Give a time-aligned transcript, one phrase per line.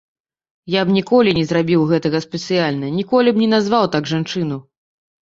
[0.75, 4.57] Я б ніколі не зрабіў гэтага спецыяльна, ніколі б не назваў так жанчыну.